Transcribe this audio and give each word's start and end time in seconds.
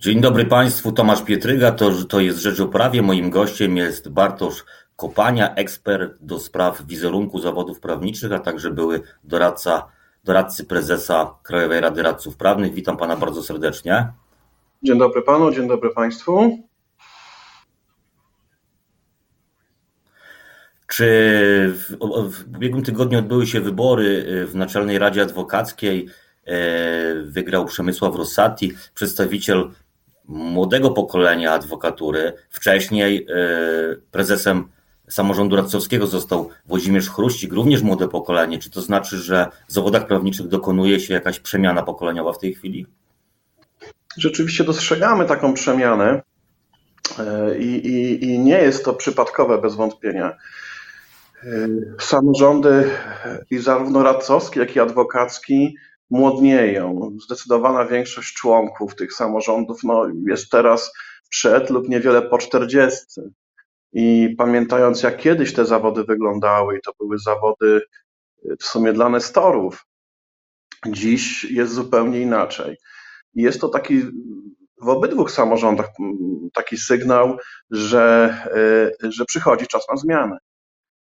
Dzień 0.00 0.20
dobry 0.20 0.44
Państwu, 0.44 0.92
Tomasz 0.92 1.22
Pietryga, 1.22 1.72
to, 1.72 1.90
to 2.08 2.20
jest 2.20 2.38
Rzecz 2.38 2.60
o 2.60 2.68
Prawie. 2.68 3.02
Moim 3.02 3.30
gościem 3.30 3.76
jest 3.76 4.08
Bartosz 4.08 4.64
Kopania, 4.96 5.54
ekspert 5.54 6.12
do 6.20 6.38
spraw 6.38 6.86
wizerunku 6.86 7.38
zawodów 7.38 7.80
prawniczych, 7.80 8.32
a 8.32 8.38
także 8.38 8.70
były 8.70 9.00
doradca, 9.24 9.86
doradcy 10.24 10.64
prezesa 10.64 11.34
Krajowej 11.42 11.80
Rady 11.80 12.02
Radców 12.02 12.36
Prawnych. 12.36 12.74
Witam 12.74 12.96
Pana 12.96 13.16
bardzo 13.16 13.42
serdecznie. 13.42 14.08
Dzień 14.82 14.98
dobry 14.98 15.22
Panu, 15.22 15.50
dzień 15.50 15.68
dobry 15.68 15.90
Państwu. 15.90 16.58
Czy 20.86 21.04
w, 21.74 21.96
w 22.30 22.56
ubiegłym 22.56 22.84
tygodniu 22.84 23.18
odbyły 23.18 23.46
się 23.46 23.60
wybory 23.60 24.26
y, 24.28 24.46
w 24.46 24.54
Naczelnej 24.56 24.98
Radzie 24.98 25.22
Adwokackiej? 25.22 26.08
E, 26.46 27.22
wygrał 27.22 27.64
Przemysław 27.64 28.16
Rossati, 28.16 28.72
przedstawiciel 28.94 29.70
młodego 30.28 30.90
pokolenia 30.90 31.52
adwokatury. 31.52 32.32
Wcześniej 32.50 33.26
e, 33.30 33.96
prezesem 34.10 34.68
samorządu 35.08 35.56
radcowskiego 35.56 36.06
został 36.06 36.50
Włodzimierz 36.66 37.10
Chruścik, 37.10 37.52
również 37.52 37.82
młode 37.82 38.08
pokolenie. 38.08 38.58
Czy 38.58 38.70
to 38.70 38.80
znaczy, 38.80 39.16
że 39.16 39.46
w 39.68 39.72
zawodach 39.72 40.06
prawniczych 40.06 40.48
dokonuje 40.48 41.00
się 41.00 41.14
jakaś 41.14 41.40
przemiana 41.40 41.82
pokoleniowa 41.82 42.32
w 42.32 42.38
tej 42.38 42.54
chwili? 42.54 42.86
Rzeczywiście 44.18 44.64
dostrzegamy 44.64 45.26
taką 45.26 45.54
przemianę 45.54 46.22
e, 47.18 47.58
i, 47.58 47.86
i, 47.86 48.24
i 48.24 48.38
nie 48.38 48.58
jest 48.58 48.84
to 48.84 48.94
przypadkowe 48.94 49.58
bez 49.58 49.74
wątpienia. 49.74 50.36
E, 51.44 51.68
samorządy 52.00 52.90
i 53.50 53.58
zarówno 53.58 54.02
radcowski, 54.02 54.58
jak 54.58 54.76
i 54.76 54.80
adwokacki 54.80 55.76
młodnieją. 56.10 57.16
Zdecydowana 57.24 57.84
większość 57.84 58.34
członków 58.34 58.94
tych 58.94 59.12
samorządów 59.12 59.84
no, 59.84 60.06
jest 60.28 60.50
teraz 60.50 60.92
przed 61.30 61.70
lub 61.70 61.88
niewiele 61.88 62.22
po 62.22 62.38
czterdziestce. 62.38 63.22
I 63.92 64.34
pamiętając, 64.38 65.02
jak 65.02 65.16
kiedyś 65.16 65.52
te 65.52 65.64
zawody 65.64 66.04
wyglądały, 66.04 66.78
i 66.78 66.80
to 66.80 66.92
były 67.00 67.18
zawody 67.18 67.80
w 68.60 68.64
sumie 68.64 68.92
dla 68.92 69.08
nestorów, 69.08 69.86
dziś 70.86 71.44
jest 71.44 71.72
zupełnie 71.72 72.20
inaczej. 72.20 72.76
Jest 73.34 73.60
to 73.60 73.68
taki 73.68 74.02
w 74.82 74.88
obydwu 74.88 75.28
samorządach 75.28 75.88
taki 76.54 76.76
sygnał, 76.76 77.36
że, 77.70 78.36
że 79.02 79.24
przychodzi 79.24 79.66
czas 79.66 79.86
na 79.90 79.96
zmianę. 79.96 80.38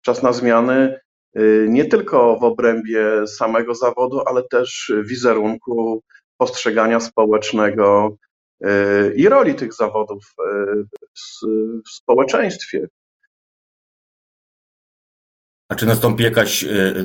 Czas 0.03 0.22
na 0.22 0.33
zmiany 0.33 0.94
Y, 0.94 1.02
nie 1.69 1.84
tylko 1.84 2.36
w 2.36 2.44
obrębie 2.44 3.27
samego 3.27 3.75
zawodu, 3.75 4.20
ale 4.27 4.42
też 4.42 4.92
wizerunku, 5.05 6.02
postrzegania 6.36 7.00
społecznego 7.00 8.16
y, 8.64 9.14
i 9.16 9.28
roli 9.28 9.55
tych 9.55 9.75
zawodów 9.75 10.34
y, 10.41 10.84
w 11.86 11.91
społeczeństwie. 11.91 12.88
A 15.69 15.75
czy 15.75 15.86
nastąpi 15.86 16.25
jakaś, 16.25 16.64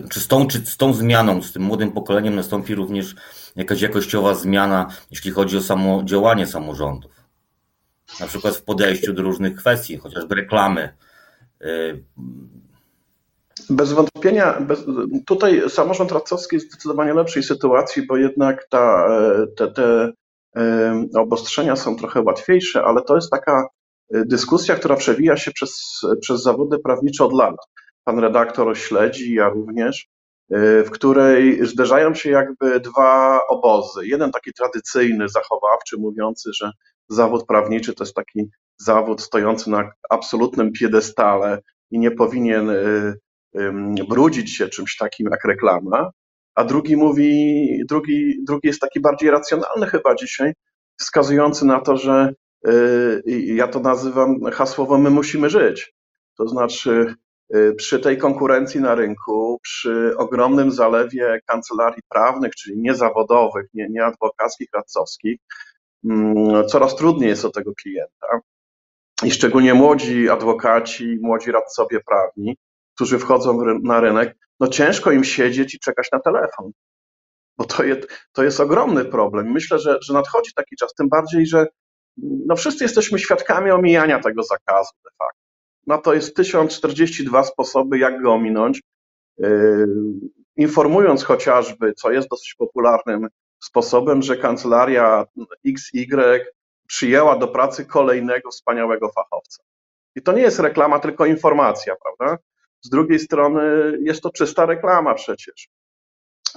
czy 0.10 0.20
z, 0.20 0.28
tą, 0.28 0.48
czy 0.48 0.66
z 0.66 0.78
tą 0.78 0.94
zmianą, 0.94 1.42
z 1.42 1.54
tym 1.54 1.62
młodym 1.62 1.92
pokoleniem 1.92 2.36
nastąpi 2.36 2.76
również 2.76 3.16
jakaś 3.56 3.82
jakościowa 3.82 4.34
zmiana, 4.34 4.88
jeśli 5.12 5.32
chodzi 5.32 5.58
o 5.58 5.62
samo 5.62 6.04
działanie 6.04 6.48
samorządów? 6.48 7.12
Na 8.20 8.28
przykład 8.28 8.56
w 8.56 8.64
podejściu 8.64 9.14
do 9.14 9.24
różnych 9.24 9.56
kwestii, 9.56 9.98
chociażby 9.98 10.36
reklamy, 10.36 10.94
bez 13.70 13.94
wątpienia, 13.94 14.60
bez, 14.62 14.86
tutaj 15.26 15.70
samorząd 15.70 16.12
radcowski 16.12 16.56
jest 16.56 16.68
w 16.68 16.72
zdecydowanie 16.72 17.14
lepszej 17.14 17.44
sytuacji, 17.44 18.08
bo 18.08 18.18
jednak 18.18 18.68
ta, 18.70 19.08
te, 19.58 19.72
te 19.72 20.14
obostrzenia 21.18 21.76
są 21.76 21.96
trochę 21.96 22.22
łatwiejsze, 22.22 22.84
ale 22.84 23.02
to 23.02 23.16
jest 23.16 23.32
taka 23.32 23.68
e, 24.14 24.26
dyskusja, 24.26 24.76
która 24.76 24.96
przewija 24.96 25.38
się 25.38 25.52
przez, 25.52 26.02
przez 26.22 26.42
zawody 26.42 26.80
prawnicze 26.80 27.26
od 27.26 27.34
lat. 27.34 27.56
Pan 28.04 28.20
redaktor 28.20 28.78
śledzi, 28.78 29.34
ja 29.34 29.50
również, 29.50 30.08
e, 30.52 30.84
w 30.84 30.90
której 30.90 31.68
zderzają 31.68 32.14
się 32.14 32.30
jakby 32.30 32.80
dwa 32.80 33.40
obozy. 33.50 34.08
Jeden 34.08 34.32
taki 34.32 34.54
tradycyjny, 34.54 35.30
zachowawczy, 35.30 35.98
mówiący, 35.98 36.50
że 36.54 36.72
zawód 37.10 37.46
prawniczy 37.46 37.94
to 37.94 38.04
jest 38.04 38.16
taki 38.16 38.50
zawód 38.78 39.22
stojący 39.22 39.70
na 39.70 39.92
absolutnym 40.10 40.72
piedestale 40.72 41.62
i 41.92 42.00
nie 42.00 42.12
powinien 42.12 42.70
e, 42.70 43.14
brudzić 44.10 44.56
się 44.56 44.68
czymś 44.68 44.98
takim 44.98 45.28
jak 45.32 45.46
reklama, 45.46 46.12
a 46.58 46.64
drugi 46.64 46.98
mówi, 46.98 47.82
drugi, 47.90 48.44
drugi 48.44 48.68
jest 48.68 48.82
taki 48.82 49.00
bardziej 49.00 49.32
racjonalny 49.32 49.88
chyba 49.88 50.16
dzisiaj, 50.16 50.54
wskazujący 51.00 51.66
na 51.66 51.82
to, 51.82 51.98
że 51.98 52.34
y, 52.68 53.22
ja 53.46 53.68
to 53.68 53.80
nazywam 53.80 54.36
hasłowo 54.54 54.98
my 54.98 55.10
musimy 55.10 55.50
żyć. 55.50 55.94
To 56.38 56.48
znaczy 56.48 57.16
y, 57.56 57.74
przy 57.78 58.00
tej 58.00 58.18
konkurencji 58.18 58.82
na 58.82 58.96
rynku, 58.96 59.60
przy 59.62 60.14
ogromnym 60.18 60.72
zalewie 60.72 61.40
kancelarii 61.46 62.04
prawnych, 62.10 62.56
czyli 62.56 62.78
niezawodowych, 62.78 63.66
nie, 63.74 63.88
nie 63.90 64.06
adwokackich, 64.06 64.70
radcowskich, 64.74 65.40
mm, 66.06 66.68
coraz 66.68 66.96
trudniej 66.96 67.30
jest 67.30 67.46
o 67.46 67.50
tego 67.50 67.74
klienta. 67.82 68.28
I 69.24 69.32
szczególnie 69.32 69.74
młodzi 69.74 70.30
adwokaci, 70.30 71.18
młodzi 71.22 71.52
radcowie 71.52 72.00
prawni 72.00 72.58
którzy 72.98 73.20
wchodzą 73.20 73.60
na 73.84 74.00
rynek, 74.00 74.38
no 74.60 74.68
ciężko 74.68 75.12
im 75.12 75.24
siedzieć 75.24 75.76
i 75.76 75.80
czekać 75.80 76.12
na 76.12 76.20
telefon. 76.20 76.72
Bo 77.58 77.66
to 77.66 77.84
jest, 77.84 78.08
to 78.34 78.44
jest 78.44 78.60
ogromny 78.60 79.06
problem. 79.06 79.52
Myślę, 79.52 79.80
że, 79.80 79.98
że 80.02 80.14
nadchodzi 80.14 80.54
taki 80.56 80.76
czas, 80.76 80.94
tym 80.94 81.10
bardziej, 81.10 81.48
że 81.48 81.68
no 82.18 82.56
wszyscy 82.56 82.84
jesteśmy 82.84 83.20
świadkami 83.20 83.72
omijania 83.72 84.20
tego 84.20 84.44
zakazu 84.44 84.92
de 85.04 85.10
facto. 85.18 85.40
No 85.88 85.98
to 85.98 86.14
jest 86.14 86.36
1042 86.36 87.44
sposoby, 87.44 87.98
jak 87.98 88.22
go 88.22 88.34
ominąć. 88.34 88.82
Yy, 89.38 89.88
informując 90.56 91.24
chociażby, 91.24 91.94
co 91.94 92.12
jest 92.12 92.30
dosyć 92.30 92.56
popularnym 92.58 93.28
sposobem, 93.64 94.22
że 94.22 94.38
kancelaria 94.38 95.26
XY 95.68 96.46
przyjęła 96.88 97.38
do 97.38 97.48
pracy 97.48 97.86
kolejnego 97.86 98.52
wspaniałego 98.52 99.12
fachowca. 99.12 99.64
I 100.16 100.22
to 100.22 100.32
nie 100.32 100.42
jest 100.42 100.60
reklama, 100.60 101.00
tylko 101.00 101.26
informacja, 101.26 101.96
prawda? 102.04 102.38
Z 102.82 102.90
drugiej 102.90 103.20
strony 103.20 103.62
jest 104.02 104.22
to 104.22 104.30
czysta 104.30 104.66
reklama 104.66 105.14
przecież. 105.14 105.70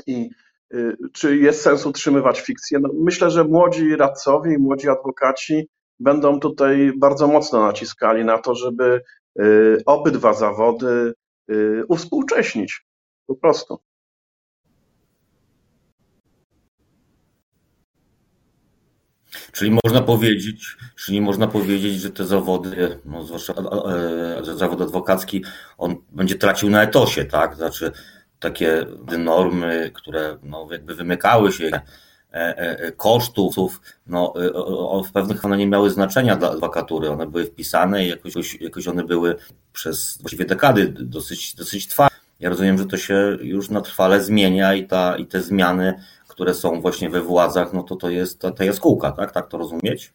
I 0.07 0.31
y, 0.75 0.97
czy 1.13 1.37
jest 1.37 1.63
sens 1.63 1.87
utrzymywać 1.87 2.41
fikcję? 2.41 2.79
No 2.79 2.89
myślę, 2.95 3.31
że 3.31 3.45
młodzi 3.45 3.97
radcowie 3.97 4.55
i 4.55 4.59
młodzi 4.59 4.89
adwokaci 4.89 5.69
będą 6.01 6.41
tutaj 6.41 6.93
bardzo 6.97 7.27
mocno 7.27 7.67
naciskali 7.67 8.25
na 8.25 8.39
to, 8.39 8.55
żeby 8.55 9.03
y, 9.41 9.83
obydwa 9.87 10.33
zawody 10.33 11.13
y, 11.51 11.83
uwspółcześnić. 11.89 12.87
Po 13.27 13.35
prostu. 13.37 13.79
Czyli 19.53 19.79
można 19.85 20.01
powiedzieć, 20.01 20.77
czyli 20.97 21.21
można 21.21 21.47
powiedzieć, 21.47 22.01
że 22.01 22.11
te 22.11 22.27
zawody, 22.27 22.99
no 23.05 23.25
zwłaszcza 23.25 23.53
e, 23.53 24.57
zawód 24.57 24.81
adwokacki, 24.81 25.45
on 25.79 25.97
będzie 26.11 26.35
tracił 26.35 26.71
na 26.71 26.83
etosie, 26.83 27.25
tak? 27.25 27.57
Znaczy 27.57 27.93
takie 28.41 28.87
normy, 29.19 29.91
które 29.95 30.39
no, 30.43 30.69
jakby 30.71 30.95
wymykały 30.95 31.53
się 31.53 31.71
e, 31.75 31.83
e, 32.33 32.93
kosztów, 32.93 33.81
no, 34.07 34.35
w 35.09 35.13
pewnych 35.13 35.45
one 35.45 35.57
nie 35.57 35.67
miały 35.67 35.91
znaczenia 35.91 36.37
dla 36.37 36.51
adwokatury. 36.51 37.11
One 37.11 37.27
były 37.27 37.45
wpisane 37.45 38.05
i 38.05 38.09
jakoś, 38.09 38.61
jakoś 38.61 38.89
one 38.89 39.05
były 39.05 39.37
przez 39.73 40.19
właściwie 40.21 40.45
dekady 40.45 40.89
dosyć, 40.89 41.55
dosyć 41.55 41.89
twarde. 41.89 42.17
Ja 42.41 42.49
rozumiem, 42.49 42.79
że 42.79 42.87
to 42.87 42.97
się 42.97 43.39
już 43.41 43.71
na 43.71 43.81
trwale 43.81 44.23
zmienia 44.23 44.75
i, 44.75 44.87
ta, 44.87 45.17
i 45.17 45.27
te 45.27 45.43
zmiany 45.43 45.95
które 46.31 46.55
są 46.55 46.81
właśnie 46.81 47.11
we 47.11 47.21
władzach, 47.21 47.73
no 47.73 47.83
to 47.83 47.97
to 47.97 48.11
jest 48.11 48.41
ta, 48.57 48.65
jaskółka, 48.65 49.13
tak? 49.13 49.33
Tak 49.33 49.49
to 49.49 49.59
rozumieć? 49.59 50.15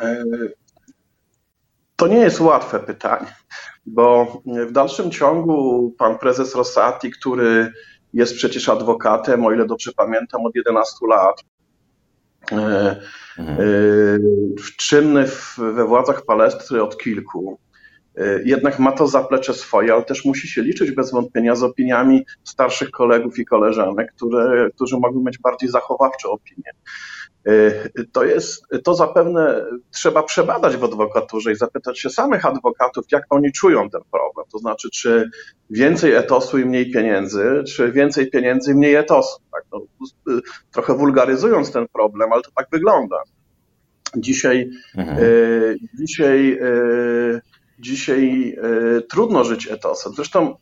E, 0.00 0.24
to 1.96 2.06
nie 2.06 2.18
jest 2.18 2.40
łatwe 2.40 2.80
pytanie, 2.80 3.34
bo 3.86 4.26
w 4.46 4.72
dalszym 4.72 5.10
ciągu 5.10 5.90
pan 5.98 6.18
prezes 6.18 6.54
Rossati, 6.54 7.10
który 7.10 7.72
jest 8.12 8.34
przecież 8.34 8.68
adwokatem, 8.68 9.46
o 9.46 9.52
ile 9.52 9.66
dobrze 9.66 9.92
pamiętam, 9.96 10.46
od 10.46 10.54
11 10.54 10.96
lat, 11.08 11.44
e, 12.52 13.00
mhm. 13.38 13.58
E, 13.60 13.64
czynny 14.76 15.24
we 15.58 15.86
władzach 15.86 16.24
Palestry 16.24 16.82
od 16.82 16.98
kilku, 16.98 17.58
jednak 18.44 18.78
ma 18.78 18.92
to 18.92 19.06
zaplecze 19.06 19.54
swoje, 19.54 19.94
ale 19.94 20.04
też 20.04 20.24
musi 20.24 20.48
się 20.48 20.62
liczyć 20.62 20.90
bez 20.90 21.12
wątpienia 21.12 21.54
z 21.54 21.62
opiniami 21.62 22.24
starszych 22.44 22.90
kolegów 22.90 23.38
i 23.38 23.44
koleżanek, 23.44 24.12
które, 24.16 24.70
którzy 24.74 24.96
mogą 24.98 25.22
mieć 25.22 25.38
bardziej 25.38 25.68
zachowawcze 25.68 26.28
opinie. 26.28 26.70
To 28.12 28.24
jest, 28.24 28.66
to 28.84 28.94
zapewne 28.94 29.64
trzeba 29.90 30.22
przebadać 30.22 30.76
w 30.76 30.84
adwokaturze 30.84 31.52
i 31.52 31.56
zapytać 31.56 32.00
się 32.00 32.10
samych 32.10 32.46
adwokatów, 32.46 33.04
jak 33.12 33.22
oni 33.30 33.52
czują 33.52 33.90
ten 33.90 34.00
problem. 34.10 34.46
To 34.52 34.58
znaczy, 34.58 34.88
czy 34.90 35.30
więcej 35.70 36.12
etosu 36.12 36.58
i 36.58 36.64
mniej 36.64 36.90
pieniędzy, 36.90 37.62
czy 37.68 37.92
więcej 37.92 38.30
pieniędzy 38.30 38.72
i 38.72 38.74
mniej 38.74 38.94
etosu. 38.94 39.38
Tak? 39.52 39.62
No, 39.72 39.80
trochę 40.72 40.94
wulgaryzując 40.94 41.72
ten 41.72 41.86
problem, 41.92 42.32
ale 42.32 42.42
to 42.42 42.50
tak 42.56 42.66
wygląda. 42.72 43.16
Dzisiaj, 44.16 44.70
mhm. 44.96 45.18
dzisiaj, 46.00 46.58
dzisiaj 47.80 48.56
trudno 49.10 49.44
żyć 49.44 49.68
etosem. 49.68 50.12
Zresztą 50.12 50.56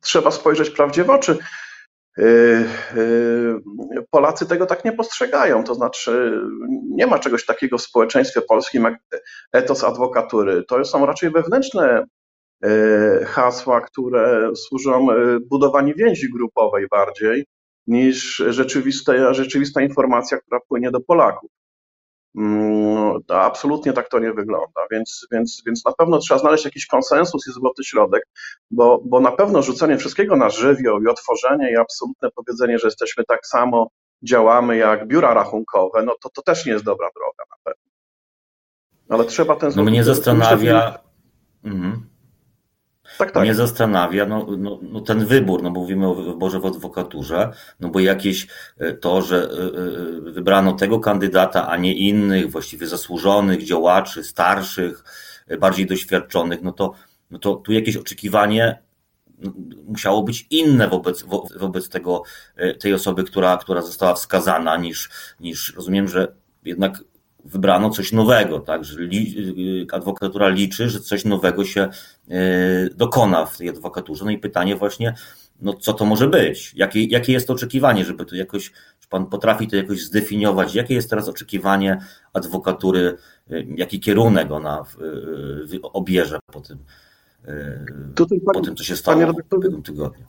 trzeba 0.00 0.30
spojrzeć 0.30 0.70
prawdzie 0.70 1.04
w 1.04 1.10
oczy. 1.10 1.38
Yy, 2.16 2.24
Polacy 4.10 4.46
tego 4.46 4.66
tak 4.66 4.84
nie 4.84 4.92
postrzegają. 4.92 5.64
To 5.64 5.74
znaczy, 5.74 6.40
nie 6.90 7.06
ma 7.06 7.18
czegoś 7.18 7.46
takiego 7.46 7.78
w 7.78 7.82
społeczeństwie 7.82 8.40
polskim 8.40 8.82
jak 8.82 8.94
etos 9.52 9.84
adwokatury. 9.84 10.64
To 10.68 10.84
są 10.84 11.06
raczej 11.06 11.30
wewnętrzne 11.30 12.06
hasła, 13.26 13.80
które 13.80 14.50
służą 14.56 15.06
budowaniu 15.50 15.94
więzi 15.96 16.30
grupowej 16.30 16.86
bardziej 16.90 17.46
niż 17.86 18.42
rzeczywista, 18.48 19.34
rzeczywista 19.34 19.82
informacja, 19.82 20.38
która 20.38 20.60
płynie 20.68 20.90
do 20.90 21.00
Polaków. 21.00 21.50
Mm, 22.36 23.18
absolutnie 23.28 23.92
tak 23.92 24.08
to 24.08 24.18
nie 24.18 24.32
wygląda, 24.32 24.80
więc, 24.90 25.26
więc, 25.32 25.62
więc 25.66 25.84
na 25.84 25.92
pewno 25.92 26.18
trzeba 26.18 26.40
znaleźć 26.40 26.64
jakiś 26.64 26.86
konsensus 26.86 27.48
i 27.48 27.52
złoty 27.52 27.84
środek, 27.84 28.22
bo, 28.70 29.02
bo 29.04 29.20
na 29.20 29.32
pewno 29.32 29.62
rzucenie 29.62 29.96
wszystkiego 29.98 30.36
na 30.36 30.50
żywioł 30.50 31.02
i 31.02 31.06
otworzenie 31.06 31.72
i 31.72 31.76
absolutne 31.76 32.30
powiedzenie, 32.30 32.78
że 32.78 32.86
jesteśmy 32.86 33.24
tak 33.24 33.46
samo, 33.46 33.90
działamy 34.22 34.76
jak 34.76 35.06
biura 35.06 35.34
rachunkowe, 35.34 36.02
no 36.02 36.14
to, 36.22 36.30
to 36.30 36.42
też 36.42 36.66
nie 36.66 36.72
jest 36.72 36.84
dobra 36.84 37.08
droga 37.16 37.44
na 37.50 37.56
pewno. 37.64 37.90
Ale 39.08 39.24
trzeba 39.24 39.56
ten 39.56 39.72
No 39.76 39.82
mnie 39.82 40.04
zastanawia... 40.04 40.98
Mhm. 41.64 42.15
Tak, 43.18 43.32
tak. 43.32 43.42
Mnie 43.42 43.54
zastanawia 43.54 44.26
no, 44.26 44.46
no, 44.58 44.78
no, 44.82 45.00
ten 45.00 45.26
wybór, 45.26 45.62
no 45.62 45.70
bo 45.70 45.80
mówimy 45.80 46.08
o 46.08 46.14
wyborze 46.14 46.60
w 46.60 46.66
adwokaturze, 46.66 47.52
no 47.80 47.88
bo 47.88 48.00
jakieś 48.00 48.46
e, 48.78 48.92
to, 48.92 49.22
że 49.22 49.36
e, 49.36 49.48
e, 50.28 50.32
wybrano 50.32 50.72
tego 50.72 51.00
kandydata, 51.00 51.68
a 51.68 51.76
nie 51.76 51.94
innych, 51.94 52.50
właściwie 52.50 52.86
zasłużonych 52.86 53.64
działaczy, 53.64 54.24
starszych, 54.24 55.04
bardziej 55.60 55.86
doświadczonych, 55.86 56.62
no 56.62 56.72
to, 56.72 56.92
no 57.30 57.38
to 57.38 57.54
tu 57.54 57.72
jakieś 57.72 57.96
oczekiwanie 57.96 58.82
no, 59.38 59.52
musiało 59.84 60.22
być 60.22 60.46
inne 60.50 60.88
wobec, 60.88 61.24
wobec 61.56 61.88
tego, 61.88 62.22
tej 62.80 62.94
osoby, 62.94 63.24
która, 63.24 63.56
która 63.56 63.82
została 63.82 64.14
wskazana, 64.14 64.76
niż, 64.76 65.10
niż 65.40 65.74
rozumiem, 65.74 66.08
że 66.08 66.34
jednak 66.64 67.00
wybrano 67.46 67.90
coś 67.90 68.12
nowego, 68.12 68.60
tak, 68.60 68.84
że 68.84 69.00
li, 69.00 69.86
adwokatura 69.92 70.48
liczy, 70.48 70.90
że 70.90 71.00
coś 71.00 71.24
nowego 71.24 71.64
się 71.64 71.88
y, 72.30 72.94
dokona 72.94 73.46
w 73.46 73.58
tej 73.58 73.68
adwokaturze. 73.68 74.24
No 74.24 74.30
i 74.30 74.38
pytanie 74.38 74.76
właśnie, 74.76 75.14
no 75.60 75.72
co 75.72 75.92
to 75.92 76.04
może 76.04 76.28
być? 76.28 76.72
Jakie, 76.74 77.04
jakie 77.04 77.32
jest 77.32 77.46
to 77.46 77.52
oczekiwanie, 77.52 78.04
żeby 78.04 78.24
to 78.24 78.36
jakoś, 78.36 78.72
czy 79.00 79.08
pan 79.08 79.26
potrafi 79.26 79.68
to 79.68 79.76
jakoś 79.76 80.02
zdefiniować? 80.02 80.74
Jakie 80.74 80.94
jest 80.94 81.10
teraz 81.10 81.28
oczekiwanie 81.28 82.00
adwokatury, 82.32 83.16
y, 83.50 83.66
jaki 83.76 84.00
kierunek 84.00 84.50
ona 84.50 84.84
y, 85.72 85.82
obierze 85.82 86.38
po 86.52 86.60
tym, 86.60 86.78
Tutaj, 88.14 88.40
po 88.40 88.60
tym, 88.60 88.76
co 88.76 88.84
się 88.84 88.96
stało 88.96 89.32
w 89.32 89.62
tym 89.62 89.82
tygodniu? 89.82 90.24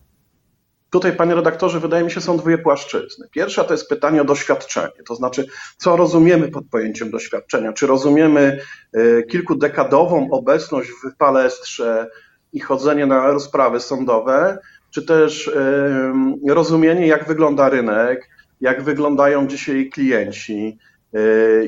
Tutaj, 0.89 1.15
panie 1.15 1.35
redaktorze, 1.35 1.79
wydaje 1.79 2.03
mi 2.03 2.11
się, 2.11 2.21
są 2.21 2.37
dwie 2.37 2.57
płaszczyzny. 2.57 3.27
Pierwsza 3.31 3.63
to 3.63 3.73
jest 3.73 3.89
pytanie 3.89 4.21
o 4.21 4.25
doświadczenie, 4.25 5.03
to 5.07 5.15
znaczy, 5.15 5.45
co 5.77 5.95
rozumiemy 5.95 6.47
pod 6.47 6.63
pojęciem 6.71 7.11
doświadczenia? 7.11 7.73
Czy 7.73 7.87
rozumiemy 7.87 8.59
e, 8.93 9.23
kilkudekadową 9.23 10.27
obecność 10.31 10.89
w 10.89 11.17
palestrze 11.17 12.07
i 12.53 12.59
chodzenie 12.59 13.05
na 13.05 13.27
rozprawy 13.27 13.79
sądowe, 13.79 14.57
czy 14.91 15.05
też 15.05 15.47
e, 15.47 16.53
rozumienie, 16.53 17.07
jak 17.07 17.27
wygląda 17.27 17.69
rynek, 17.69 18.29
jak 18.61 18.83
wyglądają 18.83 19.47
dzisiaj 19.47 19.89
klienci, 19.89 20.77
e, 21.13 21.19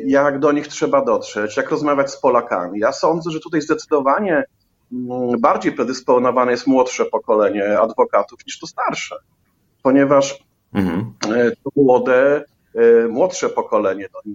jak 0.06 0.40
do 0.40 0.52
nich 0.52 0.68
trzeba 0.68 1.06
dotrzeć, 1.06 1.58
jak 1.58 1.70
rozmawiać 1.70 2.12
z 2.12 2.20
Polakami. 2.22 2.80
Ja 2.80 2.92
sądzę, 2.92 3.32
że 3.32 3.40
tutaj 3.40 3.62
zdecydowanie 3.62 4.44
bardziej 5.40 5.72
predysponowane 5.72 6.52
jest 6.52 6.68
młodsze 6.68 7.06
pokolenie 7.06 7.80
adwokatów 7.80 8.40
niż 8.46 8.60
to 8.60 8.68
starsze, 8.68 9.16
ponieważ 9.84 10.44
mhm. 10.74 11.14
E, 11.36 11.52
to 11.52 11.70
młode, 11.76 12.44
e, 12.76 13.08
młodsze 13.08 13.50
pokolenie, 13.50 14.08
no, 14.14 14.34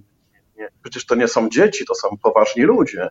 nie, 0.56 0.68
przecież 0.82 1.06
to 1.06 1.14
nie 1.14 1.28
są 1.28 1.48
dzieci, 1.48 1.84
to 1.86 1.94
są 1.94 2.08
poważni 2.22 2.62
ludzie, 2.62 3.08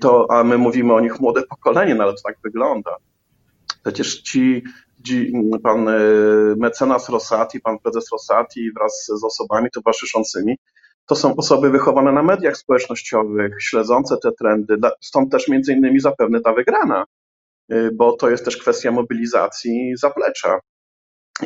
to, 0.00 0.26
a 0.30 0.44
my 0.44 0.58
mówimy 0.58 0.94
o 0.94 1.00
nich 1.00 1.20
młode 1.20 1.42
pokolenie, 1.42 1.94
no 1.94 2.04
ale 2.04 2.12
to 2.12 2.22
tak 2.24 2.36
wygląda. 2.44 2.96
Przecież 3.82 4.22
ci, 4.22 4.62
ci 5.06 5.32
pan 5.62 5.88
e, 5.88 5.92
mecenas 6.56 7.08
Rosati, 7.08 7.60
pan 7.60 7.78
prezes 7.78 8.12
Rosati 8.12 8.72
wraz 8.72 9.06
z 9.20 9.24
osobami 9.24 9.70
towarzyszącymi 9.70 10.58
to 11.06 11.16
są 11.16 11.36
osoby 11.36 11.70
wychowane 11.70 12.12
na 12.12 12.22
mediach 12.22 12.56
społecznościowych, 12.56 13.62
śledzące 13.62 14.16
te 14.22 14.32
trendy, 14.32 14.76
stąd 15.00 15.32
też 15.32 15.48
między 15.48 15.72
innymi 15.72 16.00
zapewne 16.00 16.40
ta 16.40 16.52
wygrana, 16.52 17.04
y, 17.72 17.90
bo 17.94 18.16
to 18.16 18.30
jest 18.30 18.44
też 18.44 18.56
kwestia 18.56 18.92
mobilizacji 18.92 19.92
zaplecza. 19.96 20.58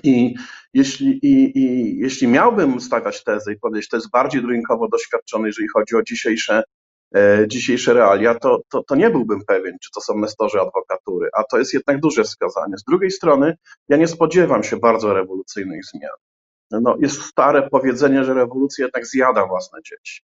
I 0.02 0.34
jeśli, 0.74 1.26
i, 1.26 1.58
i 1.58 1.96
jeśli 1.98 2.28
miałbym 2.28 2.80
stawiać 2.80 3.24
tezę 3.24 3.52
i 3.52 3.58
powiedzieć, 3.58 3.88
to 3.88 3.96
jest 3.96 4.10
bardziej 4.10 4.42
rynkowo 4.42 4.88
doświadczony, 4.88 5.48
jeżeli 5.48 5.68
chodzi 5.68 5.96
o 5.96 6.02
dzisiejsze, 6.02 6.62
e, 7.16 7.44
dzisiejsze 7.48 7.94
realia, 7.94 8.34
to, 8.34 8.60
to, 8.70 8.82
to 8.82 8.96
nie 8.96 9.10
byłbym 9.10 9.40
pewien, 9.46 9.76
czy 9.82 9.90
to 9.94 10.00
są 10.00 10.18
nestorzy 10.18 10.60
adwokatury, 10.60 11.28
a 11.32 11.44
to 11.44 11.58
jest 11.58 11.74
jednak 11.74 12.00
duże 12.00 12.24
wskazanie. 12.24 12.78
Z 12.78 12.84
drugiej 12.84 13.10
strony, 13.10 13.56
ja 13.88 13.96
nie 13.96 14.08
spodziewam 14.08 14.62
się 14.62 14.76
bardzo 14.76 15.14
rewolucyjnych 15.14 15.84
zmian 15.84 16.29
no, 16.70 16.96
jest 17.00 17.22
stare 17.22 17.68
powiedzenie, 17.70 18.24
że 18.24 18.34
rewolucja 18.34 18.84
jednak 18.84 19.06
zjada 19.06 19.46
własne 19.46 19.78
dzieci. 19.82 20.22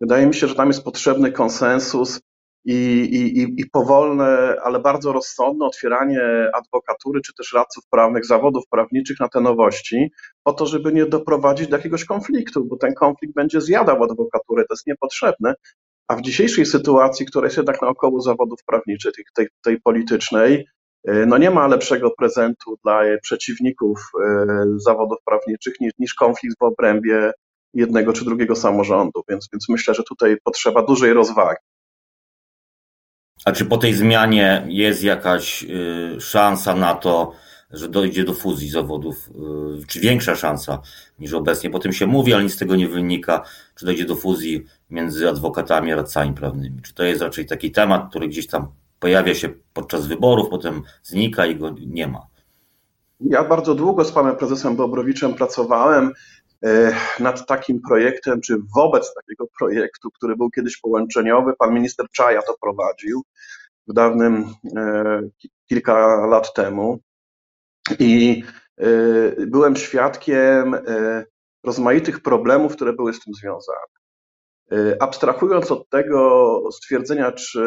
Wydaje 0.00 0.26
mi 0.26 0.34
się, 0.34 0.46
że 0.46 0.54
tam 0.54 0.68
jest 0.68 0.84
potrzebny 0.84 1.32
konsensus 1.32 2.20
i, 2.64 2.74
i, 2.74 3.60
i 3.60 3.70
powolne, 3.70 4.56
ale 4.62 4.80
bardzo 4.80 5.12
rozsądne 5.12 5.66
otwieranie 5.66 6.50
adwokatury 6.54 7.20
czy 7.20 7.34
też 7.34 7.52
radców 7.52 7.84
prawnych, 7.90 8.26
zawodów 8.26 8.64
prawniczych 8.70 9.20
na 9.20 9.28
te 9.28 9.40
nowości, 9.40 10.10
po 10.42 10.52
to, 10.52 10.66
żeby 10.66 10.92
nie 10.92 11.06
doprowadzić 11.06 11.68
do 11.68 11.76
jakiegoś 11.76 12.04
konfliktu, 12.04 12.64
bo 12.64 12.76
ten 12.76 12.94
konflikt 12.94 13.34
będzie 13.34 13.60
zjadał 13.60 14.04
adwokaturę, 14.04 14.64
to 14.68 14.74
jest 14.74 14.86
niepotrzebne. 14.86 15.54
A 16.08 16.16
w 16.16 16.22
dzisiejszej 16.22 16.66
sytuacji, 16.66 17.26
która 17.26 17.46
jest 17.46 17.56
jednak 17.56 17.82
naokoło 17.82 18.20
zawodów 18.20 18.58
prawniczych, 18.66 19.12
tej, 19.34 19.48
tej 19.64 19.80
politycznej, 19.80 20.66
no 21.04 21.38
nie 21.38 21.50
ma 21.50 21.66
lepszego 21.66 22.10
prezentu 22.10 22.78
dla 22.84 23.00
przeciwników 23.22 24.10
e, 24.24 24.46
zawodów 24.76 25.18
prawniczych 25.24 25.74
niż, 25.80 25.92
niż 25.98 26.14
konflikt 26.14 26.56
w 26.58 26.62
obrębie 26.62 27.32
jednego 27.74 28.12
czy 28.12 28.24
drugiego 28.24 28.56
samorządu, 28.56 29.22
więc, 29.28 29.48
więc 29.52 29.68
myślę, 29.68 29.94
że 29.94 30.02
tutaj 30.02 30.36
potrzeba 30.44 30.82
dużej 30.82 31.12
rozwagi. 31.12 31.60
A 33.44 33.52
czy 33.52 33.64
po 33.64 33.78
tej 33.78 33.94
zmianie 33.94 34.66
jest 34.68 35.02
jakaś 35.02 35.66
szansa 36.18 36.74
na 36.74 36.94
to, 36.94 37.32
że 37.70 37.88
dojdzie 37.88 38.24
do 38.24 38.34
fuzji 38.34 38.70
zawodów, 38.70 39.30
czy 39.88 40.00
większa 40.00 40.36
szansa 40.36 40.82
niż 41.18 41.32
obecnie? 41.32 41.70
Po 41.70 41.78
tym 41.78 41.92
się 41.92 42.06
mówi, 42.06 42.34
ale 42.34 42.42
nic 42.42 42.54
z 42.54 42.56
tego 42.56 42.76
nie 42.76 42.88
wynika. 42.88 43.44
Czy 43.74 43.86
dojdzie 43.86 44.04
do 44.04 44.16
fuzji 44.16 44.64
między 44.90 45.28
adwokatami 45.28 45.92
a 45.92 45.96
radcami 45.96 46.34
prawnymi? 46.34 46.82
Czy 46.82 46.94
to 46.94 47.04
jest 47.04 47.22
raczej 47.22 47.46
taki 47.46 47.70
temat, 47.70 48.10
który 48.10 48.28
gdzieś 48.28 48.46
tam 48.46 48.72
pojawia 49.04 49.34
się 49.34 49.48
podczas 49.72 50.06
wyborów, 50.06 50.48
potem 50.50 50.82
znika 51.02 51.46
i 51.46 51.56
go 51.56 51.74
nie 51.86 52.08
ma. 52.08 52.26
Ja 53.20 53.44
bardzo 53.44 53.74
długo 53.74 54.04
z 54.04 54.12
panem 54.12 54.36
prezesem 54.36 54.76
Bobrowiczem 54.76 55.34
pracowałem 55.34 56.12
e, 56.62 56.92
nad 57.20 57.46
takim 57.46 57.80
projektem, 57.88 58.40
czy 58.40 58.56
wobec 58.76 59.14
takiego 59.14 59.46
projektu, 59.58 60.10
który 60.10 60.36
był 60.36 60.50
kiedyś 60.50 60.76
połączeniowy. 60.76 61.52
Pan 61.58 61.74
minister 61.74 62.06
Czaja 62.12 62.42
to 62.42 62.56
prowadził 62.60 63.22
w 63.88 63.92
dawnym, 63.92 64.54
e, 64.76 65.20
kilka 65.68 66.26
lat 66.26 66.54
temu. 66.54 66.98
I 67.98 68.42
e, 68.78 68.86
byłem 69.46 69.76
świadkiem 69.76 70.76
rozmaitych 71.64 72.20
problemów, 72.20 72.76
które 72.76 72.92
były 72.92 73.14
z 73.14 73.20
tym 73.20 73.34
związane. 73.34 74.03
Y, 74.72 74.96
abstrahując 75.00 75.70
od 75.70 75.88
tego 75.88 76.60
stwierdzenia, 76.72 77.32
czy 77.32 77.60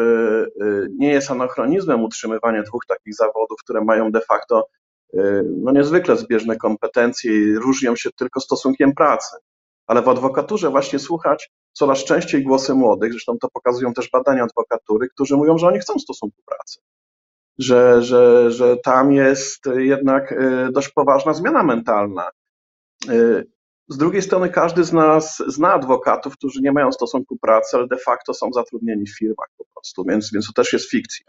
y, 0.62 0.88
nie 0.96 1.12
jest 1.12 1.30
anachronizmem 1.30 2.04
utrzymywanie 2.04 2.62
dwóch 2.62 2.86
takich 2.86 3.14
zawodów, 3.14 3.58
które 3.64 3.84
mają 3.84 4.10
de 4.10 4.20
facto 4.20 4.68
y, 5.14 5.42
no 5.62 5.72
niezwykle 5.72 6.16
zbieżne 6.16 6.56
kompetencje 6.56 7.32
i 7.32 7.54
różnią 7.54 7.96
się 7.96 8.10
tylko 8.10 8.40
stosunkiem 8.40 8.94
pracy. 8.94 9.36
Ale 9.86 10.02
w 10.02 10.08
adwokaturze 10.08 10.70
właśnie 10.70 10.98
słuchać 10.98 11.50
coraz 11.72 12.04
częściej 12.04 12.44
głosy 12.44 12.74
młodych, 12.74 13.12
zresztą 13.12 13.38
to 13.40 13.48
pokazują 13.52 13.92
też 13.94 14.10
badania 14.10 14.42
adwokatury, 14.42 15.08
którzy 15.08 15.36
mówią, 15.36 15.58
że 15.58 15.66
oni 15.66 15.78
chcą 15.78 15.98
stosunku 15.98 16.42
pracy. 16.46 16.80
Że, 17.58 18.02
że, 18.02 18.50
że 18.50 18.76
tam 18.76 19.12
jest 19.12 19.66
jednak 19.76 20.34
dość 20.72 20.88
poważna 20.88 21.34
zmiana 21.34 21.62
mentalna 21.62 22.30
z 23.88 23.96
drugiej 23.96 24.22
strony 24.22 24.50
każdy 24.50 24.84
z 24.84 24.92
nas 24.92 25.42
zna 25.46 25.72
adwokatów, 25.72 26.36
którzy 26.36 26.60
nie 26.62 26.72
mają 26.72 26.92
stosunku 26.92 27.38
pracy, 27.38 27.76
ale 27.76 27.86
de 27.86 27.96
facto 27.96 28.34
są 28.34 28.52
zatrudnieni 28.52 29.06
w 29.06 29.18
firmach 29.18 29.48
po 29.58 29.64
prostu, 29.74 30.04
więc, 30.04 30.32
więc 30.32 30.46
to 30.46 30.52
też 30.52 30.72
jest 30.72 30.90
fikcja. 30.90 31.26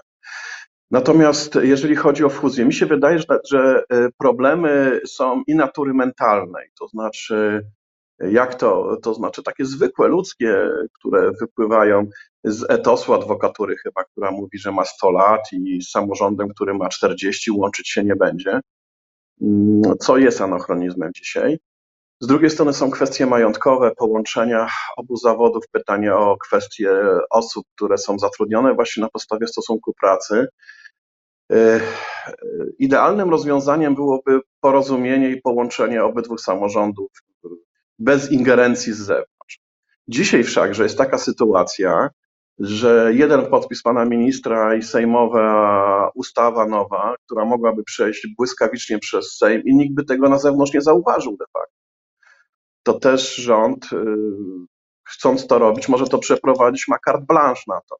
Natomiast 0.92 1.56
jeżeli 1.62 1.96
chodzi 1.96 2.24
o 2.24 2.30
fuzję, 2.30 2.66
mi 2.66 2.74
się 2.74 2.86
wydaje, 2.86 3.20
że, 3.20 3.26
że 3.50 3.84
e, 3.90 4.10
problemy 4.18 5.02
są 5.08 5.44
i 5.48 5.56
natury 5.56 5.94
mentalnej, 5.94 6.70
to 6.80 6.88
znaczy 6.88 7.62
jak 8.20 8.56
to, 8.56 8.98
to 9.04 9.14
znaczy 9.14 9.44
takie 9.44 9.66
zwykłe 9.66 10.08
ludzkie, 10.08 10.70
które 10.94 11.32
wypływają 11.42 12.08
z 12.44 12.70
etosu 12.70 13.14
adwokatury 13.14 13.76
chyba, 13.84 14.04
która 14.04 14.32
mówi, 14.32 14.58
że 14.58 14.72
ma 14.72 14.86
100 14.86 15.12
lat 15.12 15.42
i 15.52 15.82
z 15.82 15.90
samorządem, 15.90 16.50
który 16.50 16.74
ma 16.74 16.90
40 16.90 17.52
łączyć 17.52 17.90
się 17.90 18.04
nie 18.04 18.16
będzie, 18.16 18.60
mm, 19.42 19.82
co 20.00 20.18
jest 20.18 20.42
anachronizmem 20.42 21.12
dzisiaj. 21.16 21.60
Z 22.22 22.28
drugiej 22.28 22.50
strony 22.50 22.74
są 22.74 22.92
kwestie 22.92 23.26
majątkowe, 23.26 23.92
połączenia 23.98 24.68
obu 24.98 25.18
zawodów, 25.18 25.64
pytanie 25.72 26.16
o 26.16 26.38
kwestie 26.38 26.92
osób, 27.30 27.66
które 27.76 27.98
są 27.98 28.20
zatrudnione 28.20 28.74
właśnie 28.74 29.02
na 29.02 29.10
podstawie 29.10 29.48
stosunku 29.48 29.94
pracy. 29.94 30.48
E, 31.52 31.80
idealnym 32.80 33.30
rozwiązaniem 33.30 33.96
byłoby 33.96 34.40
porozumienie 34.62 35.30
i 35.30 35.42
połączenie 35.42 36.04
obydwu 36.04 36.38
samorządów 36.38 37.12
bez 38.00 38.32
ingerencji 38.32 38.94
z 38.94 38.98
zewnątrz. 38.98 39.60
Dzisiaj 40.08 40.44
wszakże 40.44 40.84
jest 40.84 40.98
taka 40.98 41.18
sytuacja, 41.18 42.10
że 42.60 43.12
jeden 43.14 43.46
podpis 43.46 43.82
pana 43.82 44.06
ministra 44.06 44.76
i 44.76 44.82
sejmowa 44.82 46.12
ustawa 46.16 46.68
nowa, 46.68 47.16
która 47.26 47.46
mogłaby 47.46 47.84
przejść 47.84 48.28
błyskawicznie 48.38 49.00
przez 49.00 49.38
Sejm 49.38 49.62
i 49.66 49.76
nikt 49.76 49.96
by 49.96 50.06
tego 50.06 50.30
na 50.30 50.38
zewnątrz 50.38 50.74
nie 50.74 50.82
zauważył 50.82 51.38
de 51.38 51.46
facto. 51.54 51.79
To 52.84 52.94
też 52.94 53.36
rząd, 53.36 53.86
y, 53.94 53.98
chcąc 55.04 55.48
to 55.48 55.60
robić, 55.60 55.90
może 55.90 56.08
to 56.08 56.18
przeprowadzić, 56.18 56.88
ma 56.88 56.98
carte 57.06 57.26
blanche 57.28 57.62
na 57.68 57.80
to. 57.90 57.96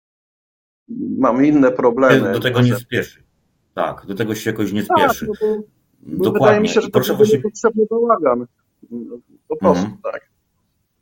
Mamy 1.18 1.48
inne 1.48 1.72
problemy. 1.72 2.34
Do 2.34 2.40
tego 2.40 2.62
nie 2.62 2.76
spieszy. 2.76 3.24
Tak, 3.74 4.06
do 4.06 4.16
tego 4.16 4.36
się 4.36 4.50
jakoś 4.50 4.72
nie 4.72 4.84
tak, 4.84 4.98
spieszy. 4.98 5.28
Tak, 5.28 5.42
no 5.42 5.48
bo, 5.48 5.64
bo 6.02 6.24
Dokładnie. 6.24 6.46
Wydaje 6.46 6.62
mi 6.62 6.70
się, 6.70 6.82
że 6.82 6.88
to 6.88 6.94
Proszę 6.94 7.14
właśnie... 7.14 7.40
potrzebny 7.40 7.86
bałagan. 7.90 8.46
Po 9.48 9.58
prostu, 9.58 9.86
mhm. 9.86 10.02
tak. 10.04 10.30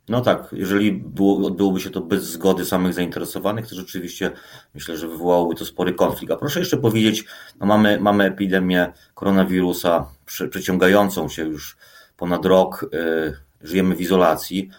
No 0.08 0.20
tak, 0.20 0.48
jeżeli 0.52 0.92
było, 0.92 1.46
odbyłoby 1.46 1.80
się 1.80 1.90
to 1.90 2.00
bez 2.00 2.24
zgody 2.24 2.64
samych 2.64 2.94
zainteresowanych, 2.94 3.68
to 3.68 3.74
rzeczywiście 3.74 4.30
myślę, 4.74 4.96
że 4.96 5.08
wywołałoby 5.08 5.54
to 5.54 5.64
spory 5.64 5.92
konflikt. 5.94 6.32
A 6.32 6.36
proszę 6.36 6.58
jeszcze 6.58 6.76
powiedzieć, 6.76 7.24
no 7.60 7.66
mamy, 7.66 8.00
mamy 8.00 8.24
epidemię 8.24 8.92
koronawirusa 9.14 10.06
przeciągającą 10.50 11.28
się 11.28 11.44
już 11.44 11.76
ponad 12.16 12.44
rok, 12.44 12.90
yy, 12.92 13.36
żyjemy 13.60 13.96
w 13.96 14.00
izolacji. 14.00 14.70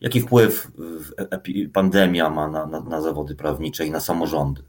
Jaki 0.00 0.20
wpływ 0.20 0.68
pandemia 1.72 2.30
ma 2.30 2.48
na, 2.48 2.66
na, 2.66 2.80
na 2.80 3.00
zawody 3.00 3.34
prawnicze 3.34 3.86
i 3.86 3.90
na 3.90 4.00
samorządy? 4.00 4.62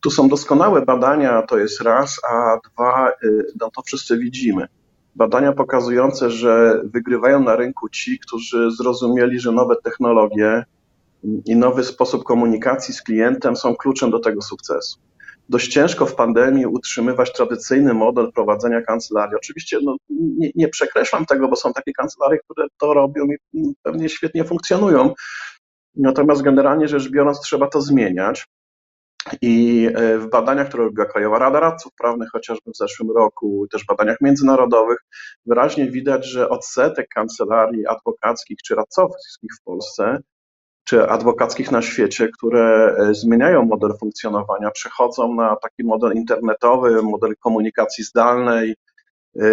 Tu 0.00 0.10
są 0.10 0.28
doskonałe 0.28 0.82
badania, 0.82 1.42
to 1.42 1.58
jest 1.58 1.80
raz, 1.80 2.20
a 2.30 2.58
dwa, 2.70 3.10
y, 3.24 3.46
no 3.60 3.70
to 3.70 3.82
wszyscy 3.82 4.18
widzimy 4.18 4.68
badania 5.16 5.52
pokazujące, 5.52 6.30
że 6.30 6.80
wygrywają 6.84 7.42
na 7.42 7.56
rynku 7.56 7.88
ci, 7.88 8.18
którzy 8.18 8.70
zrozumieli, 8.70 9.40
że 9.40 9.52
nowe 9.52 9.76
technologie 9.84 10.64
i 11.44 11.56
nowy 11.56 11.84
sposób 11.84 12.24
komunikacji 12.24 12.94
z 12.94 13.02
klientem 13.02 13.56
są 13.56 13.76
kluczem 13.76 14.10
do 14.10 14.18
tego 14.18 14.42
sukcesu. 14.42 14.98
Dość 15.48 15.72
ciężko 15.72 16.06
w 16.06 16.14
pandemii 16.14 16.66
utrzymywać 16.66 17.32
tradycyjny 17.32 17.94
model 17.94 18.32
prowadzenia 18.32 18.82
kancelarii. 18.82 19.36
Oczywiście 19.36 19.78
no, 19.82 19.96
nie, 20.10 20.50
nie 20.54 20.68
przekreślam 20.68 21.26
tego, 21.26 21.48
bo 21.48 21.56
są 21.56 21.72
takie 21.72 21.92
kancelarie, 21.92 22.38
które 22.38 22.66
to 22.78 22.94
robią 22.94 23.26
i 23.52 23.74
pewnie 23.82 24.08
świetnie 24.08 24.44
funkcjonują. 24.44 25.14
Natomiast 25.94 26.42
generalnie 26.42 26.88
rzecz 26.88 27.10
biorąc, 27.10 27.40
trzeba 27.40 27.66
to 27.66 27.80
zmieniać. 27.80 28.46
I 29.42 29.86
e, 29.94 30.18
w 30.18 30.30
badaniach, 30.30 30.68
które 30.68 30.84
robiła 30.84 31.06
Krajowa 31.06 31.38
Rada 31.38 31.60
Radców 31.60 31.92
Prawnych, 31.98 32.28
chociażby 32.32 32.70
w 32.70 32.76
zeszłym 32.76 33.10
roku, 33.10 33.66
też 33.70 33.84
badaniach 33.84 34.20
międzynarodowych, 34.20 34.98
wyraźnie 35.46 35.90
widać, 35.90 36.26
że 36.26 36.48
odsetek 36.48 37.08
kancelarii 37.14 37.86
adwokackich 37.86 38.58
czy 38.64 38.74
radcowskich 38.74 39.50
w 39.60 39.64
Polsce, 39.64 40.18
czy 40.86 41.08
adwokackich 41.08 41.70
na 41.70 41.82
świecie, 41.82 42.28
które 42.28 42.96
e, 42.98 43.14
zmieniają 43.14 43.64
model 43.64 43.90
funkcjonowania, 44.00 44.70
przechodzą 44.70 45.34
na 45.34 45.56
taki 45.56 45.84
model 45.84 46.12
internetowy, 46.12 47.02
model 47.02 47.34
komunikacji 47.40 48.04
zdalnej, 48.04 48.76
e, 49.40 49.44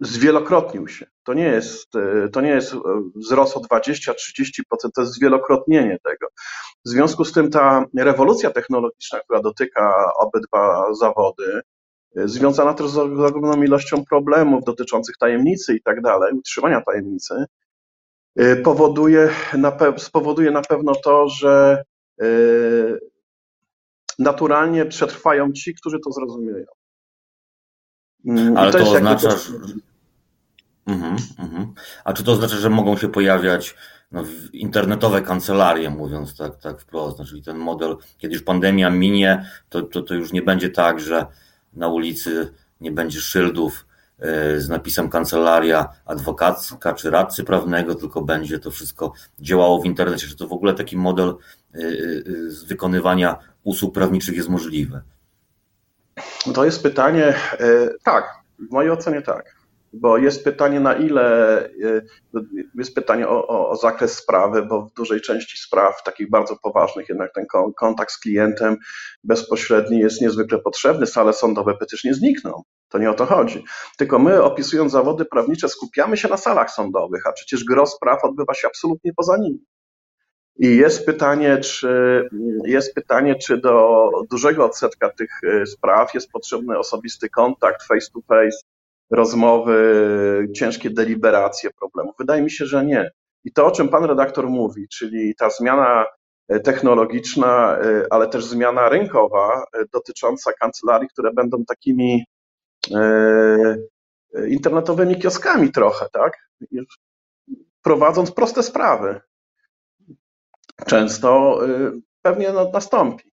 zwielokrotnił 0.00 0.88
się. 0.88 1.06
To 1.24 1.34
nie 1.34 1.44
jest, 1.44 1.92
to 2.32 2.40
nie 2.40 2.50
jest 2.50 2.74
wzrost 3.16 3.56
o 3.56 3.60
20-30%, 3.60 4.62
to 4.94 5.00
jest 5.00 5.14
zwielokrotnienie 5.14 5.98
tego. 6.04 6.26
W 6.84 6.88
związku 6.88 7.24
z 7.24 7.32
tym 7.32 7.50
ta 7.50 7.84
rewolucja 7.96 8.50
technologiczna, 8.50 9.20
która 9.20 9.40
dotyka 9.42 10.12
obydwa 10.18 10.94
zawody, 10.94 11.60
związana 12.14 12.74
też 12.74 12.86
z 12.88 12.98
ogromną 12.98 13.62
ilością 13.62 14.04
problemów 14.04 14.64
dotyczących 14.64 15.16
tajemnicy 15.16 15.74
i 15.74 15.82
tak 15.82 16.00
dalej, 16.00 16.32
utrzymania 16.32 16.80
tajemnicy, 16.80 17.34
powoduje 18.64 19.30
na 19.54 19.76
spowoduje 19.98 20.50
na 20.50 20.62
pewno 20.62 20.94
to, 20.94 21.28
że 21.28 21.84
y, 22.22 22.98
naturalnie 24.18 24.86
przetrwają 24.86 25.52
ci, 25.52 25.74
którzy 25.74 25.98
to 26.04 26.12
zrozumieją. 26.12 26.66
Mm, 28.26 28.56
Ale 28.56 28.72
to, 28.72 28.78
to 28.78 28.92
oznacza, 28.92 29.30
że... 29.30 29.52
Mhm, 30.86 31.16
mhm. 31.38 31.74
A 32.04 32.12
czy 32.12 32.24
to 32.24 32.32
oznacza, 32.32 32.56
że 32.56 32.70
mogą 32.70 32.96
się 32.96 33.08
pojawiać 33.08 33.74
no, 34.12 34.24
internetowe 34.52 35.22
kancelarie, 35.22 35.90
mówiąc 35.90 36.36
tak, 36.36 36.56
tak 36.56 36.80
wprost. 36.80 37.16
Czyli 37.16 37.28
znaczy, 37.28 37.44
ten 37.44 37.56
model, 37.58 37.96
kiedy 38.18 38.34
już 38.34 38.42
pandemia 38.42 38.90
minie, 38.90 39.50
to, 39.68 39.82
to, 39.82 40.02
to 40.02 40.14
już 40.14 40.32
nie 40.32 40.42
będzie 40.42 40.70
tak, 40.70 41.00
że 41.00 41.26
na 41.72 41.88
ulicy 41.88 42.54
nie 42.80 42.92
będzie 42.92 43.20
szyldów 43.20 43.86
e, 43.86 43.87
z 44.58 44.68
napisem 44.68 45.08
kancelaria 45.08 45.88
adwokacka 46.06 46.92
czy 46.92 47.10
radcy 47.10 47.44
prawnego, 47.44 47.94
tylko 47.94 48.22
będzie 48.22 48.58
to 48.58 48.70
wszystko 48.70 49.12
działało 49.40 49.82
w 49.82 49.86
internecie. 49.86 50.26
Czy 50.26 50.36
to 50.36 50.48
w 50.48 50.52
ogóle 50.52 50.74
taki 50.74 50.96
model 50.96 51.28
e, 51.28 51.78
e, 51.78 51.82
z 52.50 52.64
wykonywania 52.64 53.38
usług 53.64 53.94
prawniczych 53.94 54.36
jest 54.36 54.48
możliwy? 54.48 55.00
To 56.54 56.64
jest 56.64 56.82
pytanie, 56.82 57.34
tak, 58.02 58.24
w 58.58 58.72
mojej 58.72 58.90
ocenie 58.90 59.22
tak 59.22 59.57
bo 59.92 60.18
jest 60.18 60.44
pytanie, 60.44 60.80
na 60.80 60.94
ile 60.94 61.64
y, 61.66 62.02
jest 62.74 62.94
pytanie 62.94 63.28
o, 63.28 63.70
o, 63.70 63.76
zakres 63.76 64.18
sprawy, 64.18 64.62
bo 64.62 64.82
w 64.82 64.92
dużej 64.92 65.20
części 65.20 65.58
spraw, 65.58 66.02
takich 66.02 66.30
bardzo 66.30 66.56
poważnych, 66.62 67.08
jednak 67.08 67.32
ten 67.34 67.46
kontakt 67.76 68.12
z 68.12 68.18
klientem 68.18 68.76
bezpośredni 69.24 69.98
jest 69.98 70.20
niezwykle 70.20 70.58
potrzebny. 70.58 71.06
Sale 71.06 71.32
sądowe 71.32 71.76
przecież 71.76 72.04
nie 72.04 72.14
znikną. 72.14 72.62
To 72.88 72.98
nie 72.98 73.10
o 73.10 73.14
to 73.14 73.26
chodzi. 73.26 73.64
Tylko 73.98 74.18
my, 74.18 74.42
opisując 74.42 74.92
zawody 74.92 75.24
prawnicze, 75.24 75.68
skupiamy 75.68 76.16
się 76.16 76.28
na 76.28 76.36
salach 76.36 76.70
sądowych, 76.70 77.26
a 77.26 77.32
przecież 77.32 77.64
gro 77.64 77.86
spraw 77.86 78.24
odbywa 78.24 78.54
się 78.54 78.68
absolutnie 78.68 79.12
poza 79.16 79.36
nimi. 79.36 79.64
I 80.58 80.76
jest 80.76 81.06
pytanie, 81.06 81.58
czy, 81.58 82.28
jest 82.64 82.94
pytanie, 82.94 83.34
czy 83.36 83.58
do 83.58 84.10
dużego 84.30 84.64
odsetka 84.64 85.10
tych 85.10 85.30
y, 85.44 85.66
spraw 85.66 86.14
jest 86.14 86.30
potrzebny 86.30 86.78
osobisty 86.78 87.28
kontakt 87.28 87.82
face 87.82 88.10
to 88.14 88.20
face 88.28 88.58
rozmowy, 89.10 90.48
ciężkie 90.56 90.90
deliberacje 90.90 91.70
problemów. 91.70 92.14
Wydaje 92.18 92.42
mi 92.42 92.50
się, 92.50 92.66
że 92.66 92.84
nie. 92.84 93.10
I 93.44 93.52
to, 93.52 93.66
o 93.66 93.70
czym 93.70 93.88
pan 93.88 94.04
redaktor 94.04 94.48
mówi, 94.48 94.88
czyli 94.88 95.34
ta 95.34 95.50
zmiana 95.50 96.06
e, 96.48 96.60
technologiczna, 96.60 97.78
e, 97.78 98.06
ale 98.10 98.28
też 98.28 98.44
zmiana 98.44 98.88
rynkowa 98.88 99.64
e, 99.72 99.84
dotycząca 99.92 100.52
kancelarii, 100.52 101.08
które 101.08 101.32
będą 101.32 101.64
takimi 101.64 102.24
internetowymi 104.48 105.18
kioskami 105.18 105.72
trochę, 105.72 106.06
tak? 106.12 106.32
Prowadząc 107.82 108.32
proste 108.32 108.62
sprawy. 108.62 109.20
Często 110.86 111.60
pewnie 112.22 112.52
nastąpi. 112.72 113.32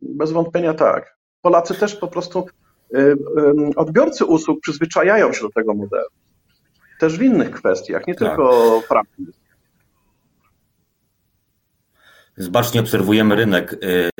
Bez 0.00 0.32
wątpienia 0.32 0.74
tak. 0.74 1.16
Polacy 1.40 1.74
też 1.74 1.96
po 1.96 2.08
prostu 2.08 2.46
odbiorcy 3.76 4.24
usług 4.24 4.60
przyzwyczajają 4.60 5.32
się 5.32 5.40
do 5.42 5.50
tego 5.50 5.74
modelu. 5.74 6.08
Też 7.00 7.18
w 7.18 7.22
innych 7.22 7.50
kwestiach, 7.50 8.06
nie 8.06 8.14
tak. 8.14 8.28
tylko 8.28 8.82
prawnych. 8.88 9.42
Zbacznie 12.36 12.80
obserwujemy 12.80 13.36
rynek. 13.36 13.72
Y, 13.72 14.10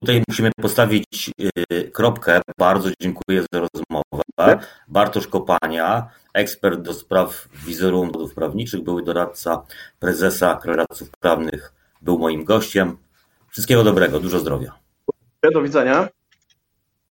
tutaj 0.00 0.22
musimy 0.28 0.50
postawić 0.62 1.30
y, 1.72 1.90
kropkę. 1.90 2.40
Bardzo 2.58 2.90
dziękuję 3.00 3.44
za 3.52 3.60
rozmowę. 3.60 4.66
Bartosz 4.88 5.26
Kopania, 5.26 6.08
ekspert 6.34 6.80
do 6.80 6.94
spraw 6.94 7.48
wizerunków 7.66 8.34
prawniczych, 8.34 8.82
były 8.82 9.02
doradca 9.02 9.66
prezesa 9.98 10.60
Radców 10.64 11.10
Prawnych, 11.10 11.72
był 12.02 12.18
moim 12.18 12.44
gościem. 12.44 12.96
Wszystkiego 13.50 13.84
dobrego, 13.84 14.20
dużo 14.20 14.38
zdrowia. 14.38 14.78
Do 15.54 15.62
widzenia. 15.62 16.08